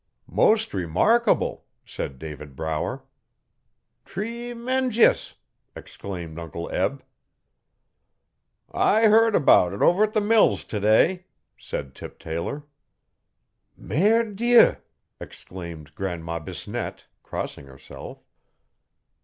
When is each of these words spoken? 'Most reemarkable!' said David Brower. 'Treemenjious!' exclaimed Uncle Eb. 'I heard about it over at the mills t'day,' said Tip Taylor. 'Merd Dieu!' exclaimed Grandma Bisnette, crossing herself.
'Most 0.25 0.71
reemarkable!' 0.71 1.61
said 1.85 2.17
David 2.17 2.55
Brower. 2.55 3.03
'Treemenjious!' 4.03 5.35
exclaimed 5.75 6.39
Uncle 6.39 6.71
Eb. 6.71 7.03
'I 8.71 9.05
heard 9.09 9.35
about 9.35 9.73
it 9.73 9.83
over 9.83 10.01
at 10.05 10.13
the 10.13 10.19
mills 10.19 10.63
t'day,' 10.65 11.25
said 11.55 11.93
Tip 11.93 12.17
Taylor. 12.17 12.63
'Merd 13.77 14.37
Dieu!' 14.37 14.77
exclaimed 15.19 15.93
Grandma 15.93 16.39
Bisnette, 16.39 17.05
crossing 17.21 17.67
herself. 17.67 18.23